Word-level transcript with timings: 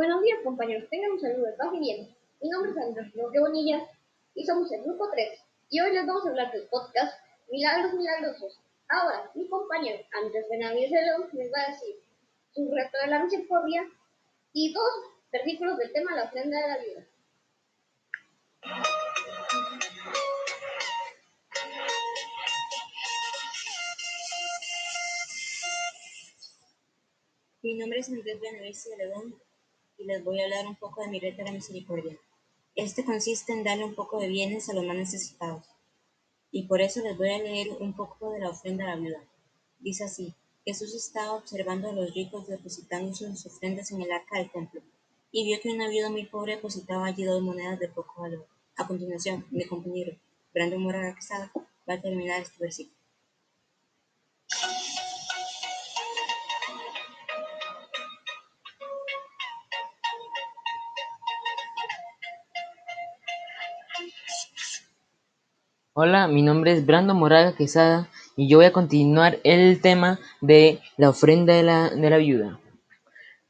Buenos 0.00 0.22
días, 0.22 0.38
compañeros. 0.42 0.88
Tengan 0.88 1.10
un 1.10 1.20
saludo 1.20 1.44
de 1.44 1.52
paz 1.58 1.68
y 1.74 1.78
bien. 1.78 2.16
Mi 2.40 2.48
nombre 2.48 2.70
es 2.70 2.78
Andrés 2.78 3.12
Roque 3.14 3.38
Bonilla 3.38 3.86
y 4.34 4.46
somos 4.46 4.72
el 4.72 4.82
grupo 4.82 5.10
3. 5.10 5.38
Y 5.68 5.78
hoy 5.78 5.92
les 5.92 6.06
vamos 6.06 6.24
a 6.24 6.30
hablar 6.30 6.50
del 6.52 6.66
podcast 6.68 7.12
Milagros 7.50 7.92
Milagrosos. 7.92 8.58
Ahora, 8.88 9.30
mi 9.34 9.46
compañero 9.46 10.02
Andrés 10.10 10.46
Benavides 10.48 10.90
León 10.90 11.28
les 11.34 11.52
va 11.52 11.60
a 11.60 11.70
decir 11.72 11.96
su 12.50 12.70
reto 12.74 12.96
de 12.98 13.08
la 13.08 13.22
misericordia 13.22 13.86
y 14.54 14.72
dos 14.72 14.90
versículos 15.32 15.76
del 15.76 15.92
tema 15.92 16.16
La 16.16 16.24
ofrenda 16.24 16.58
de 16.58 16.68
la 16.68 16.78
vida. 16.78 17.06
Mi 27.60 27.74
nombre 27.74 27.98
es 27.98 28.08
Andrés 28.08 28.40
Benavides 28.40 28.88
León 28.96 29.49
y 30.00 30.04
les 30.04 30.24
voy 30.24 30.40
a 30.40 30.44
hablar 30.44 30.66
un 30.66 30.76
poco 30.76 31.02
de 31.02 31.08
mi 31.08 31.20
reto 31.20 31.38
de 31.38 31.44
la 31.44 31.52
misericordia. 31.52 32.16
Este 32.74 33.04
consiste 33.04 33.52
en 33.52 33.62
darle 33.62 33.84
un 33.84 33.94
poco 33.94 34.18
de 34.18 34.28
bienes 34.28 34.68
a 34.68 34.72
los 34.72 34.84
más 34.84 34.96
necesitados. 34.96 35.64
Y 36.50 36.64
por 36.64 36.80
eso 36.80 37.00
les 37.02 37.16
voy 37.16 37.30
a 37.30 37.38
leer 37.38 37.68
un 37.78 37.92
poco 37.92 38.32
de 38.32 38.40
la 38.40 38.48
ofrenda 38.48 38.84
a 38.84 38.88
la 38.88 38.96
viuda. 38.96 39.22
Dice 39.78 40.04
así, 40.04 40.34
Jesús 40.64 40.94
estaba 40.94 41.34
observando 41.34 41.90
a 41.90 41.92
los 41.92 42.14
ricos 42.14 42.48
depositando 42.48 43.14
sus 43.14 43.46
ofrendas 43.46 43.90
en 43.92 44.00
el 44.02 44.10
arca 44.10 44.38
del 44.38 44.50
templo 44.50 44.80
y 45.32 45.44
vio 45.44 45.60
que 45.60 45.70
una 45.70 45.88
viuda 45.88 46.10
muy 46.10 46.24
pobre 46.24 46.56
depositaba 46.56 47.06
allí 47.06 47.24
dos 47.24 47.42
monedas 47.42 47.78
de 47.78 47.88
poco 47.88 48.22
valor. 48.22 48.46
A 48.76 48.86
continuación, 48.86 49.46
mi 49.50 49.64
compañero 49.64 50.16
Brandon 50.54 50.82
Moraga 50.82 51.16
va 51.88 51.94
a 51.94 52.00
terminar 52.00 52.40
este 52.40 52.58
versículo. 52.58 52.96
Hola, 65.92 66.28
mi 66.28 66.42
nombre 66.42 66.70
es 66.70 66.86
Brando 66.86 67.16
Moraga 67.16 67.56
Quesada 67.56 68.08
y 68.36 68.48
yo 68.48 68.58
voy 68.58 68.66
a 68.66 68.72
continuar 68.72 69.40
el 69.42 69.80
tema 69.80 70.20
de 70.40 70.78
la 70.96 71.08
ofrenda 71.08 71.52
de 71.52 71.64
la, 71.64 71.90
de 71.90 72.08
la 72.08 72.16
viuda. 72.18 72.60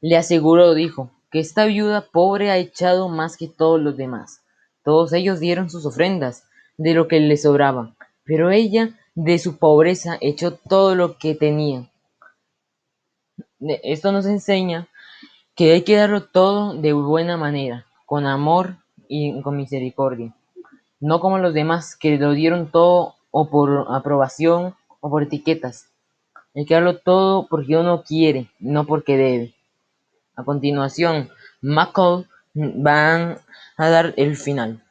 Le 0.01 0.17
aseguró, 0.17 0.73
dijo, 0.73 1.11
que 1.29 1.39
esta 1.39 1.65
viuda 1.65 2.07
pobre 2.11 2.49
ha 2.49 2.57
echado 2.57 3.09
más 3.09 3.37
que 3.37 3.47
todos 3.47 3.79
los 3.79 3.95
demás. 3.95 4.41
Todos 4.83 5.13
ellos 5.13 5.39
dieron 5.39 5.69
sus 5.69 5.85
ofrendas 5.85 6.47
de 6.77 6.95
lo 6.95 7.07
que 7.07 7.19
le 7.19 7.37
sobraba, 7.37 7.95
pero 8.23 8.49
ella 8.49 8.97
de 9.13 9.37
su 9.37 9.59
pobreza 9.59 10.17
echó 10.19 10.55
todo 10.55 10.95
lo 10.95 11.19
que 11.19 11.35
tenía. 11.35 11.91
Esto 13.59 14.11
nos 14.11 14.25
enseña 14.25 14.87
que 15.53 15.73
hay 15.73 15.83
que 15.83 15.95
darlo 15.95 16.23
todo 16.23 16.73
de 16.73 16.91
buena 16.93 17.37
manera, 17.37 17.85
con 18.07 18.25
amor 18.25 18.77
y 19.07 19.39
con 19.43 19.57
misericordia 19.57 20.33
no 21.01 21.19
como 21.19 21.39
los 21.39 21.53
demás 21.53 21.97
que 21.97 22.17
lo 22.17 22.31
dieron 22.31 22.71
todo 22.71 23.15
o 23.31 23.49
por 23.49 23.87
aprobación 23.89 24.75
o 25.01 25.09
por 25.09 25.23
etiquetas. 25.23 25.87
Hay 26.55 26.65
que 26.65 26.75
darlo 26.75 26.99
todo 26.99 27.47
porque 27.49 27.75
uno 27.75 28.03
quiere, 28.03 28.49
no 28.59 28.85
porque 28.85 29.17
debe. 29.17 29.53
A 30.35 30.43
continuación, 30.43 31.29
McCall 31.61 32.27
van 32.53 33.39
a 33.77 33.89
dar 33.89 34.13
el 34.17 34.35
final. 34.37 34.83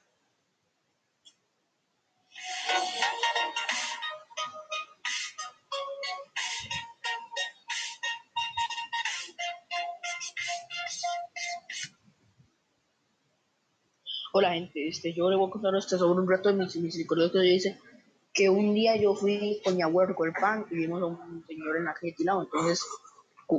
Hola 14.32 14.52
gente, 14.52 14.86
este, 14.86 15.12
yo 15.12 15.28
le 15.28 15.34
voy 15.34 15.48
a 15.48 15.50
contar 15.50 15.74
este 15.74 15.98
sobre 15.98 16.20
un 16.20 16.28
reto 16.28 16.52
de 16.52 16.54
misericordia 16.54 17.32
que 17.32 17.40
dice 17.40 17.80
que 18.32 18.48
un 18.48 18.74
día 18.74 18.94
yo 18.94 19.12
fui 19.16 19.60
con 19.64 19.74
mi 19.74 19.82
abuelo 19.82 20.14
con 20.14 20.28
el 20.28 20.34
pan 20.34 20.66
y 20.70 20.76
vimos 20.76 21.02
a 21.02 21.06
un 21.06 21.44
señor 21.48 21.76
en 21.76 21.86
la 21.86 21.94
calle 21.94 22.14
tirado, 22.16 22.42
entonces 22.42 22.86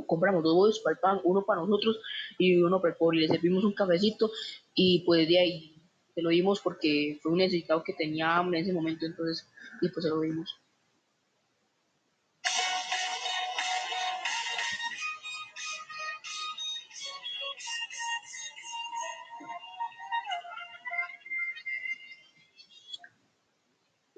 compramos 0.06 0.42
dos 0.42 0.54
bollos 0.54 0.80
para 0.80 0.94
el 0.94 1.00
pan, 1.00 1.20
uno 1.24 1.44
para 1.44 1.60
nosotros 1.60 2.00
y 2.38 2.62
uno 2.62 2.80
para 2.80 2.92
el 2.92 2.96
pobre, 2.96 3.18
le 3.18 3.28
servimos 3.28 3.64
un 3.64 3.74
cafecito 3.74 4.30
y 4.74 5.04
pues 5.04 5.28
de 5.28 5.40
ahí 5.40 5.82
se 6.14 6.22
lo 6.22 6.30
dimos 6.30 6.62
porque 6.62 7.18
fue 7.22 7.32
un 7.32 7.38
necesitado 7.38 7.84
que 7.84 7.92
tenía 7.92 8.34
hambre 8.38 8.60
en 8.60 8.64
ese 8.64 8.72
momento, 8.72 9.04
entonces 9.04 9.46
y 9.82 9.90
pues 9.90 10.04
se 10.04 10.08
lo 10.08 10.22
dimos. 10.22 10.61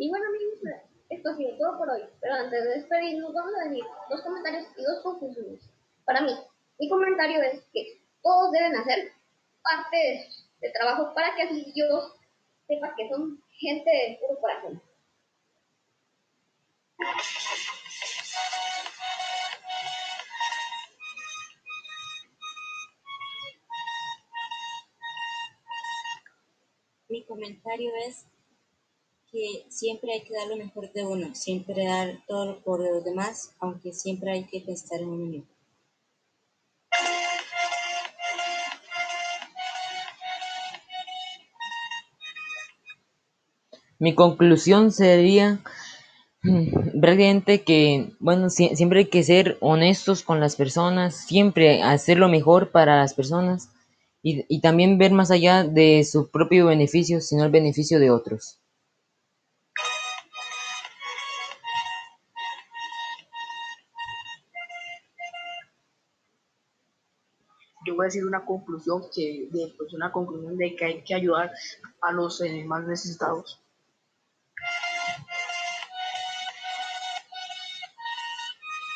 Y 0.04 0.10
bueno 0.10 0.26
amigos, 0.26 0.58
esto 1.08 1.30
ha 1.30 1.34
sido 1.34 1.56
todo 1.56 1.78
por 1.78 1.88
hoy, 1.88 2.02
pero 2.20 2.34
antes 2.34 2.62
de 2.62 2.70
despedirnos 2.74 3.32
vamos 3.32 3.54
a 3.58 3.70
decir 3.70 3.82
dos 4.10 4.20
comentarios 4.20 4.66
y 4.76 4.82
dos 4.82 5.02
conclusiones. 5.02 5.70
Para 6.04 6.20
mí, 6.20 6.32
mi 6.78 6.90
comentario 6.90 7.40
es 7.40 7.64
que 7.72 8.02
todos 8.22 8.52
deben 8.52 8.76
hacer 8.76 9.12
parte 9.62 10.28
de, 10.60 10.70
trabajo 10.72 11.14
para 11.14 11.34
que 11.34 11.44
así 11.44 11.72
Dios 11.74 12.20
sepa 12.66 12.94
que 12.94 13.08
son 13.08 13.42
gente 13.52 13.90
de 13.90 14.18
puro 14.20 14.38
corazón. 14.42 14.82
Mi 27.08 27.24
comentario 27.24 27.90
es 28.06 28.33
que 29.34 29.66
siempre 29.68 30.12
hay 30.12 30.20
que 30.20 30.32
dar 30.32 30.46
lo 30.46 30.56
mejor 30.56 30.92
de 30.92 31.04
uno, 31.04 31.34
siempre 31.34 31.84
dar 31.84 32.22
todo 32.28 32.62
por 32.62 32.78
los 32.78 33.04
demás, 33.04 33.50
aunque 33.58 33.92
siempre 33.92 34.30
hay 34.30 34.44
que 34.44 34.60
pensar 34.60 35.00
en 35.00 35.08
uno 35.08 35.26
mismo. 35.26 35.48
Mi 43.98 44.14
conclusión 44.14 44.92
sería 44.92 45.60
prácticamente 47.00 47.64
que, 47.64 48.12
bueno, 48.20 48.50
siempre 48.50 49.00
hay 49.00 49.06
que 49.06 49.24
ser 49.24 49.58
honestos 49.60 50.22
con 50.22 50.38
las 50.38 50.54
personas, 50.54 51.26
siempre 51.26 51.82
hacer 51.82 52.18
lo 52.18 52.28
mejor 52.28 52.70
para 52.70 52.98
las 52.98 53.14
personas 53.14 53.70
y, 54.22 54.44
y 54.48 54.60
también 54.60 54.96
ver 54.96 55.10
más 55.10 55.32
allá 55.32 55.64
de 55.64 56.04
su 56.04 56.30
propio 56.30 56.66
beneficio, 56.66 57.20
sino 57.20 57.42
el 57.42 57.50
beneficio 57.50 57.98
de 57.98 58.12
otros. 58.12 58.60
Yo 67.84 67.94
voy 67.94 68.04
a 68.04 68.06
decir 68.06 68.26
una 68.26 68.44
conclusión 68.44 69.02
que 69.14 69.48
de 69.50 69.74
pues 69.76 69.92
una 69.94 70.12
conclusión 70.12 70.56
de 70.56 70.74
que 70.76 70.84
hay 70.84 71.02
que 71.02 71.14
ayudar 71.14 71.52
a 72.00 72.12
los 72.12 72.40
eh, 72.40 72.64
más 72.64 72.86
necesitados 72.86 73.63